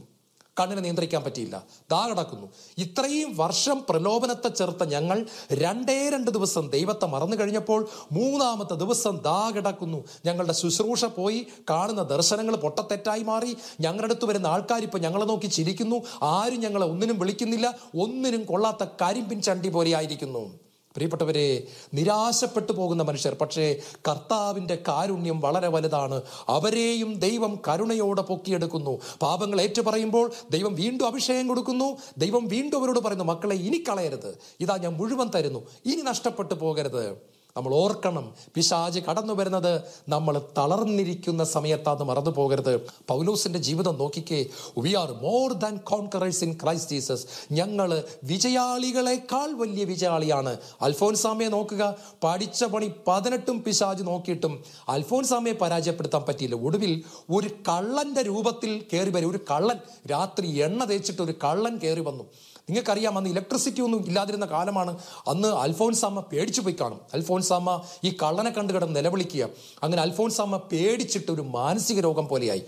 [0.60, 1.64] കണ്ണിനെ നിയന്ത്രിക്കാൻ പറ്റിയില്ല.
[1.90, 2.46] ദാ കിടക്കുന്നു.
[2.78, 10.04] ഇത്രയും വർഷം പ്രലോഭനത്തെ ചേർത്ത ഞങ്ങൾ രണ്ടേ രണ്ട് ദിവസം ദൈവത്തെ മറന്നു കഴിഞ്ഞപ്പോൾ മൂന്നാമത്തെ ദിവസം ദാ കിടക്കുന്നു.
[10.24, 11.46] ഞങ്ങളുടെ ശുശ്രൂഷ പോയി.
[11.70, 13.56] കാണുന്ന ദർശനങ്ങൾ പൊട്ടത്തെറ്റായി മാറി.
[13.80, 16.02] ഞങ്ങളുടെ അടുത്ത് വരുന്ന ആൾക്കാർ ഇപ്പൊ ഞങ്ങളെ നോക്കി ചിരിക്കുന്നു.
[16.22, 17.78] ആരും ഞങ്ങളെ ഒന്നിനും വിളിക്കുന്നില്ല.
[18.00, 20.69] ഒന്നിനും കൊള്ളാത്ത കരിമ്പിൻ ചണ്ടി പോലെ ആയിരിക്കുന്നു.
[20.94, 23.76] പ്രിയപ്പെട്ടവരെ നിരാശപ്പെട്ടു പോകുന്ന മനുഷ്യർ പക്ഷേ
[24.08, 26.22] കർത്താവിന്റെ കാരുണ്യം വളരെ വലുതാണ്.
[26.48, 29.00] അവരെയും ദൈവം കരുണയോടെ പൊക്കിയെടുക്കുന്നു.
[29.22, 31.96] പാപങ്ങൾ ഏറ്റുപറയുമ്പോൾ ദൈവം വീണ്ടും അഭിഷേകം കൊടുക്കുന്നു.
[32.18, 34.38] ദൈവം വീണ്ടും അവരോട് പറയുന്നു മക്കളെ ഇനി കളയരുത്.
[34.60, 35.66] ഇതാ ഞാൻ മുഴുവൻ തരുന്നു.
[35.86, 37.29] ഇനി നഷ്ടപ്പെട്ടു പോകരുത്.
[37.56, 38.34] നമ്മൾ ഓർക്കണം.
[38.54, 42.80] പിശാജ് കടന്നു വരുന്നത് നമ്മൾ തളർന്നിരിക്കുന്ന സമയത്താന്ന് മറന്നു പോകരുത്.
[43.08, 44.46] പൗലോസിന്റെ ജീവിതം നോക്കിക്കേ.
[44.78, 50.56] We are more than conquerors in Christ Jesus ഞങ്ങൾ വിജയാളികളെക്കാൾ വലിയ വിജയാളിയാണ്.
[50.82, 51.96] അൽഫോൻസാമയെ നോക്കുക.
[52.24, 56.56] പഠിച്ച പണി പതിനെട്ടും പിശാജ് നോക്കിയിട്ടും അൽഫോൻസാമയെ പരാജയപ്പെടുത്താൻ പറ്റിയില്ല.
[56.56, 59.30] ഒടുവിൽ ഒരു കള്ളന്റെ രൂപത്തിൽ കയറി വരും.
[59.30, 59.78] ഒരു കള്ളൻ
[60.10, 62.24] രാത്രി എണ്ണ തേച്ചിട്ട് ഒരു കള്ളൻ കയറി വന്നു.
[62.70, 64.98] നിങ്ങൾക്കറിയാം അന്ന് ഇലക്ട്രിസിറ്റി ഒന്നും ഇല്ലാതിരുന്ന കാലമാണ്.
[65.28, 67.00] അന്ന് അൽഫോൻസാമ്മ പേടിച്ചു പോയി കാണും.
[67.14, 69.48] അൽഫോൻസാമ്മ ഈ കള്ളനെ കണ്ടു കിടന്ന് നിലവിളിക്കുക.
[69.82, 72.62] അങ്ങനെ അൽഫോൻസാമ്മ പേടിച്ചിട്ട് ഒരു മാനസിക രോഗം പോലെയായി.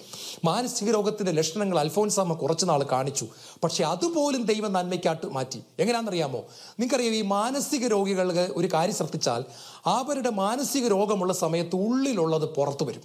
[0.44, 3.26] മാനസിക രോഗത്തിന്റെ ലക്ഷണങ്ങൾ അൽഫോൻസാമ്മ കുറച്ചു നാൾ കാണിച്ചു.
[3.64, 5.58] പക്ഷേ അതുപോലും ദൈവം നന്മയ്ക്കാട്ട് മാറ്റി.
[5.78, 6.38] എങ്ങനെയാണെന്നറിയാമോ
[6.80, 9.44] നിങ്ങൾക്കറിയാം ഈ മാനസിക രോഗികൾക്ക് ഒരു കാര്യം ശ്രദ്ധിച്ചാൽ
[9.86, 13.02] അവരുടെ മാനസിക രോഗമുള്ള സമയത്ത് ഉള്ളിലുള്ളത് പുറത്തു വരും.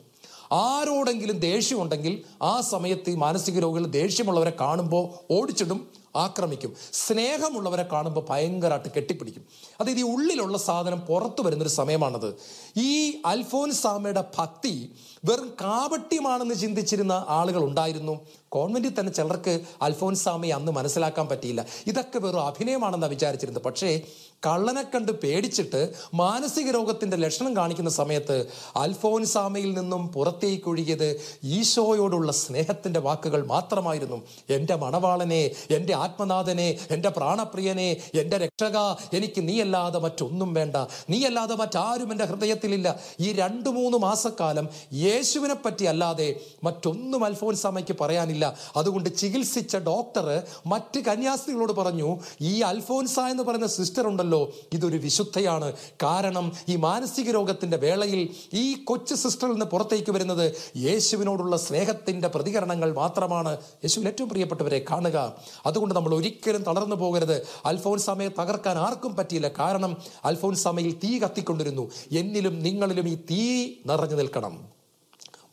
[0.51, 6.75] ആരോടെങ്കിലും ദേഷ്യമുണ്ടെങ്കിൽ ആ സമയത്ത് ഈ മാനസിക രോഗികൾ ദേഷ്യമുള്ളവരെ കാണുമ്പോൾ ഓടിച്ചിടും ആക്രമിക്കും.
[6.93, 9.45] സ്നേഹമുള്ളവരെ കാണുമ്പോൾ ഭയങ്കരമായിട്ട് കെട്ടിപ്പിടിക്കും.
[9.81, 12.35] അതായത് ഈ ഉള്ളിലുള്ള സാധനം പുറത്തു വരുന്നൊരു സമയമാണത്.
[12.77, 18.19] ഈ അൽഫോൻസാമയുടെ ഭക്തി വെറും കാപട്യമാണെന്ന് ചിന്തിച്ചിരുന്ന ആളുകൾ ഉണ്ടായിരുന്നു.
[18.49, 21.65] കോൺവെന്റിൽ തന്നെ ചിലർക്ക് അൽഫോൻസാമയെ അന്ന് മനസ്സിലാക്കാൻ പറ്റിയില്ല.
[21.87, 23.63] ഇതൊക്കെ വെറും അഭിനയമാണെന്നാണ് വിചാരിച്ചിരുന്നത്.
[23.63, 24.01] പക്ഷേ
[24.45, 33.45] കള്ളനെ കണ്ട് പേടിച്ചിട്ട് മാനസിക രോഗത്തിന്റെ ലക്ഷണം കാണിക്കുന്ന സമയത്ത് അൽഫോൻസാമയിൽ നിന്നും പുറത്തേക്ക് ഒഴുകിയത് ഈശോയോടുള്ള സ്നേഹത്തിന്റെ വാക്കുകൾ
[33.45, 34.21] മാത്രമായിരുന്നു.
[34.49, 38.77] എന്റെ മണവാളനെ എന്റെ ആത്മനാഥനെ എന്റെ പ്രാണപ്രിയനെ എന്റെ രക്ഷക
[39.15, 40.75] എനിക്ക് നീയല്ലാതെ മറ്റൊന്നും വേണ്ട.
[41.09, 42.99] നീയല്ലാതെ മറ്റാരും എന്റെ ഹൃദയത്തിലില്ല.
[43.19, 48.36] ഈ രണ്ട് മൂന്ന് മാസക്കാലം യേശുവിനെ പറ്റി അല്ലാതെ മറ്റൊന്നും അൽഫോൻസാമയ്ക്ക് പറയാനില്ല.
[48.75, 55.73] അതുകൊണ്ട് ചികിത്സിച്ച ഡോക്ടർ മറ്റ് കന്യാസ്ത്രീകളോട് പറഞ്ഞു ഈ അൽഫോൻസ എന്ന് പറയുന്ന സിസ്റ്റർ ഉണ്ടല്ലോ ഇതൊരു വിശുദ്ധയാണ്.
[56.03, 63.57] കാരണം ഈ മാനസിക രോഗത്തിന്റെ വേളയിൽ ഈ കൊച്ചു സിസ്റ്ററിൽ നിന്ന് പുറത്തേക്ക് വരുന്നത് യേശുവിനോടുള്ള സ്നേഹത്തിന്റെ പ്രതികരണങ്ങൾ മാത്രമാണ്.
[63.57, 65.35] യേശുവിൽ ഏറ്റവും പ്രിയപ്പെട്ടവരെ കാണുക.
[65.65, 67.47] അതുകൊണ്ട് നമ്മൾ ഒരിക്കലും തളർന്നു പോകരുത്.
[67.65, 69.47] അൽഫോൻസാമയെ തകർക്കാൻ ആർക്കും പറ്റിയില്ല.
[69.59, 71.91] കാരണം അൽഫോൻസാമയിൽ തീ കത്തിക്കൊണ്ടിരുന്നു.
[72.11, 74.76] എന്നിലും നിങ്ങളിലും ഈ തീ നിറഞ്ഞു നിൽക്കണം.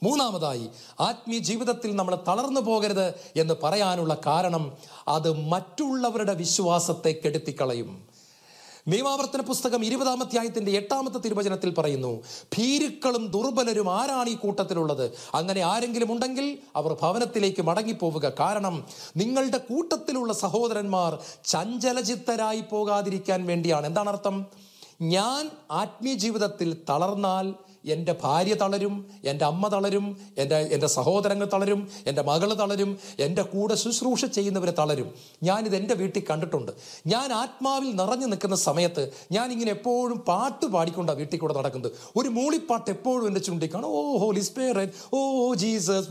[0.03, 0.69] മൂന്നാമതായി
[1.01, 4.73] ആത്മീയ ജീവിതത്തിൽ നമ്മൾ തളർന്നു പോകരുത് എന്ന് പറയാനുള്ള കാരണം
[5.09, 8.15] അത് മറ്റുള്ളവരുടെ വിശ്വാസത്തെ കെടുത്തിക്കളയും.
[8.89, 12.23] നിയമാവർത്തന പുസ്തകം ഇരുപതാം അധ്യായത്തിന്റെ എട്ടാമത്തെ തിരുവചനത്തിൽ പറയുന്നു
[12.59, 15.11] ഭീരുക്കളും ദുർബലരും ആരാണ് ഈ കൂട്ടത്തിലുള്ളത്?
[15.35, 18.33] അങ്ങനെ ആരെങ്കിലും ഉണ്ടെങ്കിൽ അവർ ഭവനത്തിലേക്ക് മടങ്ങിപ്പോവുക.
[18.41, 18.85] കാരണം
[19.17, 23.87] നിങ്ങളുടെ കൂട്ടത്തിലുള്ള സഹോദരന്മാർ ചഞ്ചലചിത്തരായി പോകാതിരിക്കാൻ വേണ്ടിയാണ്.
[23.87, 24.47] എന്താണ് അർത്ഥം?
[25.03, 27.55] ഞാൻ ആത്മീയ ജീവിതത്തിൽ തളർന്നാൽ
[27.85, 33.75] എന്റെ ഭാര്യ തളരും എന്റെ അമ്മ തളരും എന്റെ എന്റെ സഹോദരങ്ങൾ തളരും എന്റെ മകൾ തളരും എന്റെ കൂടെ
[33.75, 35.15] ശുശ്രൂഷ ചെയ്യുന്നവർ തളരും.
[35.43, 36.73] ഞാനിത് എന്റെ വീട്ടിൽ കണ്ടിട്ടുണ്ട്.
[37.07, 41.93] ഞാൻ ആത്മാവിൽ നിറഞ്ഞു നിൽക്കുന്ന സമയത്ത് ഞാൻ ഇങ്ങനെ എപ്പോഴും പാട്ട് പാടിക്കൊണ്ടാണ് വീട്ടിൽ കൂടെ നടക്കുന്നത്.
[42.17, 43.89] ഒരു മൂളിപ്പാട്ട് എപ്പോഴും എന്റെ ചുണ്ടി കാണും.
[43.89, 46.09] ഓ Holy Spirit oh Jesus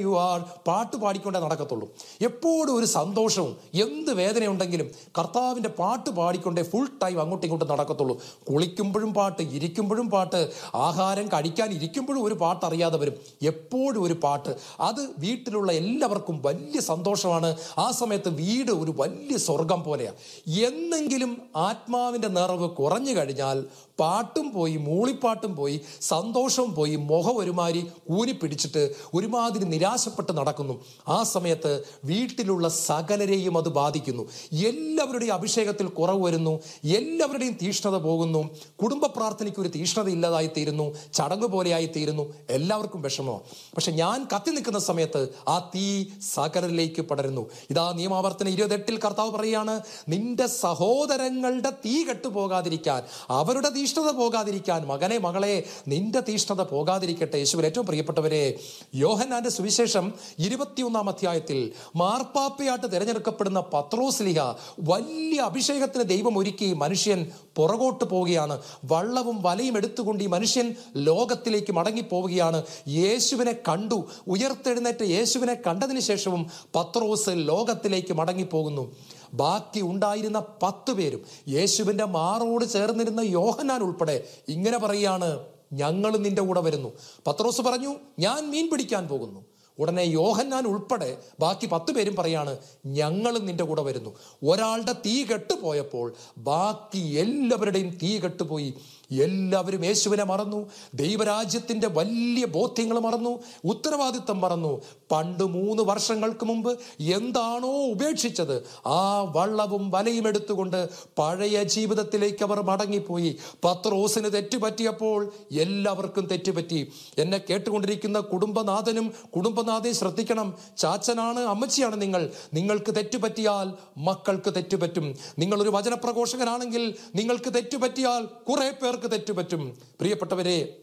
[0.00, 1.88] you are പാട്ട് പാടിക്കൊണ്ടേ നടക്കത്തുള്ളൂ.
[2.22, 8.20] എപ്പോഴും ഒരു സന്തോഷവും എന്ത് വേദനയുണ്ടെങ്കിലും കർത്താവിന്റെ പാട്ട് പാടിക്കൊണ്ടേ ഫുൾ ടൈം അങ്ങോട്ടും ഇങ്ങോട്ടും നടക്കത്തുള്ളൂ.
[8.52, 10.52] കുളിക്കുമ്പോഴും പാട്ട് ഇരിക്കുമ്പോഴും പാട്ട്.
[10.74, 13.14] ആഹാരം കഴിക്കാൻ ഇരിക്കുമ്പോഴും ഒരു പാട്ട് അറിയാതെ വരും.
[13.42, 14.56] എപ്പോഴും ഒരു പാട്ട്.
[14.80, 17.56] അത് വീട്ടിലുള്ള എല്ലാവർക്കും വലിയ സന്തോഷമാണ്.
[17.78, 20.14] ആ സമയത്ത് വീട് ഒരു വലിയ സ്വർഗം പോലെയാണ്
[20.48, 23.64] എന്നെങ്കിലും ആത്മാവിന്റെ നിറവ് കുറഞ്ഞു കഴിഞ്ഞാൽ
[24.00, 30.84] പാട്ടും പോയി മൂളിപ്പാട്ടും പോയി സന്തോഷം പോയി മുഖം ഒരുമാതിരി ഊരി പിടിച്ചിട്ട് ഒരുമാതിരി നിരാശപ്പെട്ട് നടക്കുന്നു.
[31.08, 34.28] ആ സമയത്ത് വീട്ടിലുള്ള സകലരെയും അത് ബാധിക്കുന്നു.
[34.52, 36.60] എല്ലാവരുടെയും അഭിഷേകത്തിൽ കുറവ് വരുന്നു.
[36.84, 38.50] എല്ലാവരുടെയും തീഷ്ണത പോകുന്നു.
[38.82, 43.40] കുടുംബ പ്രാർത്ഥനയ്ക്ക് ഒരു തീഷ്ണത ഇല്ലാതായി തീരുന്നു ചടങ്ങ് പോലെയായി തീരുന്നു എല്ലാവർക്കും വിഷമമാണ്
[43.74, 47.50] പക്ഷെ ഞാൻ കത്തി നിൽക്കുന്ന സമയത്ത് ആ തീ സകലരിലേക്ക് പടരുന്നു.
[47.70, 56.20] ഇതാ നിയമാവർത്തന ഇരുപത്തെട്ടിൽ കർത്താവ് പറയുകയാണ് നിന്റെ സഹോദരങ്ങളുടെ തീ കെട്ടുപോകാതിരിക്കാൻ അവരുടെ തീഷ്ണത പോകാതിരിക്കാൻ മകനെ മകളെ നിന്റെ
[56.20, 57.36] തീഷ്ണത പോകാതിരിക്കട്ടെ.
[57.36, 58.58] യേശുവിൽ ഏറ്റവും പ്രിയപ്പെട്ടവരെ
[58.94, 64.40] യോഹനാന്റെ സുവിശേഷം ഇരുപത്തിയൊന്നാം അധ്യായത്തിൽ മാർപ്പാപ്പയായിട്ട് തിരഞ്ഞെടുക്കപ്പെടുന്ന പത്രോസ്ലിഹ
[64.80, 68.62] വലിയ അഭിഷേകത്തിന് ദൈവം ഒരുക്കി മനുഷ്യൻ പുറകോട്ട് പോവുകയാണ്.
[68.84, 72.62] വള്ളവും വലയും എടുത്തുകൊണ്ട് ഈ മനുഷ്യൻ ലോകത്തിലേക്ക് മടങ്ങിപ്പോവുകയാണ്.
[72.88, 74.08] യേശുവിനെ കണ്ടു.
[74.26, 78.96] ഉയർത്തെഴുന്നേറ്റ് യേശുവിനെ കണ്ടതിന് ശേഷവും പത്രോസ് ലോകത്തിലേക്ക് മടങ്ങിപ്പോകുന്നു.
[79.34, 85.38] ബാക്കി ഉണ്ടായിരുന്ന പത്ത് പേരും യേശുവിന്റെ മാറോട് ചേർന്നിരുന്ന യോഹന്നാൻ ഉൾപ്പെടെ ഇങ്ങനെ പറയുകയാണ്
[85.72, 86.92] ഞങ്ങൾ നിന്റെ കൂടെ വരുന്നു.
[87.26, 89.44] പത്രോസ് പറഞ്ഞു ഞാൻ മീൻ പിടിക്കാൻ പോകുന്നു.
[89.78, 94.10] ഉടനെ യോഹന്നാൻ ഉൾപ്പെടെ ബാക്കി പത്ത് പേരും പറയാണ് ഞങ്ങളും നിന്റെ കൂടെ വരുന്നു.
[94.42, 98.74] ഒരാളുടെ തീ കെട്ടുപോയപ്പോൾ ബാക്കി എല്ലാവരുടെയും തീ കെട്ടുപോയി.
[99.20, 100.70] എല്ലാവരും യേശുവിനെ മറന്നു.
[100.94, 103.42] ദൈവരാജ്യത്തിന്റെ വലിയ ബോധ്യങ്ങൾ മറന്നു.
[103.64, 104.80] ഉത്തരവാദിത്തം മറന്നു.
[105.10, 113.36] പണ്ട് മൂന്ന് വർഷങ്ങൾക്ക് മുമ്പ് എന്താണോ ഉപേക്ഷിച്ചത് ആ വള്ളവും വലയും എടുത്തുകൊണ്ട് പഴയ ജീവിതത്തിലേക്ക് അവർ മടങ്ങിപ്പോയി.
[113.64, 116.92] പത്രോസിന് തെറ്റുപറ്റിയപ്പോൾ എല്ലാവർക്കും തെറ്റുപറ്റി.
[117.18, 120.54] എന്നെ കേട്ടുകൊണ്ടിരിക്കുന്ന കുടുംബനാഥനും കുടുംബനാഥയും ശ്രദ്ധിക്കണം.
[120.78, 122.30] ചാച്ചനാണ് അമ്മച്ചിയാണ് നിങ്ങൾ.
[122.54, 125.16] നിങ്ങൾക്ക് തെറ്റുപറ്റിയാൽ മക്കൾക്ക് തെറ്റുപറ്റും.
[125.38, 130.76] നിങ്ങളൊരു വചനപ്രഘോഷകനാണെങ്കിൽ നിങ്ങൾക്ക് തെറ്റുപറ്റിയാൽ കുറെ പേർക്ക് തെറ്റുപറ്റും പ്രിയപ്പെട്ടവരെ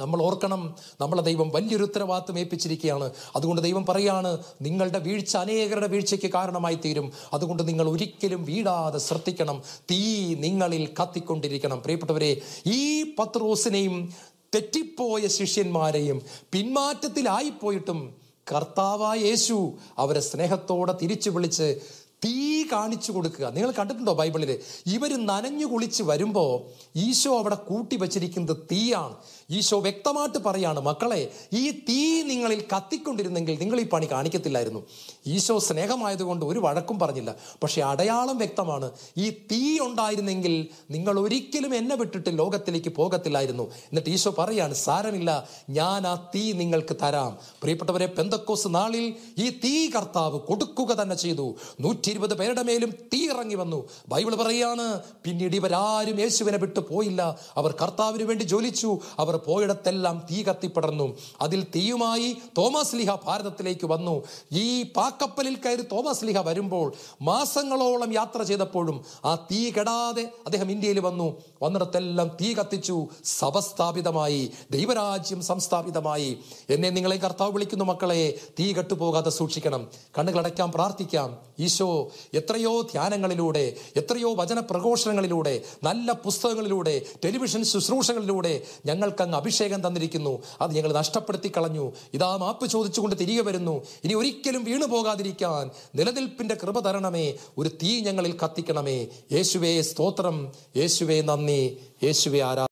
[0.00, 3.10] നമ്മൾ ഓർക്കണം നമ്മളെ ദൈവം വലിയൊരു ഉത്തരവാദിത്വം ഏൽപ്പിച്ചിരിക്കുകയാണ്.
[3.36, 9.62] അതുകൊണ്ട് ദൈവം പറയാണ് നിങ്ങളുടെ വീഴ്ച അനേകരുടെ വീഴ്ചയ്ക്ക് കാരണമായി തീരും അതുകൊണ്ട് നിങ്ങൾ ഒരിക്കലും വീടാതെ ശ്രദ്ധിക്കണം.
[9.90, 11.80] തീ നിങ്ങളിൽ കത്തിക്കൊണ്ടിരിക്കണം.
[11.80, 14.14] പ്രിയപ്പെട്ടവരെ ഈ പത്രോസിനെയും
[14.54, 18.14] തെറ്റിപ്പോയ ശിഷ്യന്മാരെയും പിന്മാറ്റത്തിലായിപ്പോയിട്ടും
[18.52, 21.80] കർത്താവായ യേശു അവരെ സ്നേഹത്തോടെ തിരിച്ചു വിളിച്ച്
[22.24, 23.46] തീ കാണിച്ചു കൊടുക്കുക.
[23.46, 26.52] നിങ്ങൾ കണ്ടിട്ടുണ്ടോ ബൈബിളിൽ ഇവർ നനഞ്ഞു കുളിച്ച് വരുമ്പോൾ
[26.96, 29.14] ഈശോ അവിടെ കൂട്ടി വച്ചിരിക്കുന്നത് തീയാണ്.
[29.50, 34.82] ഈശോ വ്യക്തമായിട്ട് പറയാണ് മക്കളെ ഈ തീ നിങ്ങളിൽ കത്തിക്കൊണ്ടിരുന്നെങ്കിൽ നിങ്ങൾ ഈ പണി കാണിക്കത്തില്ലായിരുന്നു.
[35.26, 37.34] ഈശോ സ്നേഹമായതുകൊണ്ട് ഒരു വഴക്കും പറഞ്ഞില്ല.
[37.62, 43.62] പക്ഷെ അടയാളം വ്യക്തമാണ് ഈ തീ ഉണ്ടായിരുന്നെങ്കിൽ നിങ്ങൾ ഒരിക്കലും എന്നെ വിട്ടിട്ട് ലോകത്തിലേക്ക് പോകത്തില്ലായിരുന്നു.
[43.62, 47.38] എന്നിട്ട് ഈശോ പറയാണ് സാരമില്ല ഞാൻ ആ തീ നിങ്ങൾക്ക് തരാം.
[47.62, 51.54] പ്രിയപ്പെട്ടവരെ പെന്തക്കോസ് നാളിൽ ഈ തീ കർത്താവ് കൊടുക്കുക തന്നെ ചെയ്തു.
[51.80, 53.88] നൂറ്റി ഇരുപത് പേരുടെ മേലും തീ ഇറങ്ങി വന്നു.
[54.08, 57.38] ബൈബിൾ പറയാണ് പിന്നീട് ഇവരാരും യേശുവിനെ വിട്ടു പോയില്ല.
[57.56, 61.16] അവർ കർത്താവിന് വേണ്ടി ജോലിച്ചു അവർ പോയിടത്തെല്ലാം തീ കത്തിപ്പടർന്നു.
[61.40, 64.22] അതിൽ തീയുമായി തോമസ് ലിഹ ഭാരതത്തിലേക്ക് വന്നു.
[64.52, 66.92] ഈ പാക്കപ്പലിൽ കയറി തോമസ് ലിഹ വരുമ്പോൾ
[67.22, 71.42] മാസങ്ങളോളം യാത്ര ചെയ്തപ്പോഴും ആ തീ കെടാതെ അദ്ദേഹം ഇന്ത്യയിൽ വന്നു.
[71.62, 73.06] വന്നിടത്തെല്ലാം തീ കത്തിച്ചു.
[73.24, 74.50] സഭ സ്ഥാപിതമായി.
[74.70, 76.38] ദൈവരാജ്യം സംസ്ഥാപിതമായി.
[76.70, 78.34] എന്നെ നിങ്ങളെ കർത്താവ് വിളിക്കുന്നു മക്കളെ.
[78.60, 79.88] തീ കെട്ടുപോകാതെ സൂക്ഷിക്കണം.
[80.18, 81.38] കണ്ണുകളടയ്ക്കാം പ്രാർത്ഥിക്കാം.
[81.58, 88.62] ഈശോ എത്രയോ ധ്യാനങ്ങളിലൂടെ എത്രയോ വചന പ്രഘോഷണങ്ങളിലൂടെ നല്ല പുസ്തകങ്ങളിലൂടെ ടെലിവിഷൻ ശുശ്രൂഷകളിലൂടെ
[89.24, 90.42] ഞങ്ങൾക്കങ്ങ് അഭിഷേകം തന്നിരിക്കുന്നു.
[90.60, 93.82] അത് ഞങ്ങൾ നഷ്ടപ്പെടുത്തി കളഞ്ഞു ഇതാ മാപ്പ് ചോദിച്ചുകൊണ്ട് തിരികെ വരുന്നു.
[94.04, 97.32] ഇനി ഒരിക്കലും വീണു പോകാതിരിക്കാൻ നിലനിൽപ്പിന്റെ കൃപ തരണമേ.
[97.58, 99.06] ഒരു തീ ഞങ്ങളിൽ കത്തിക്കണമേ.
[99.32, 100.52] യേശുവേ സ്തോത്രം.
[100.76, 101.76] യേശുവേ നന്ദി.
[102.02, 102.62] യേശുവേ ആരാ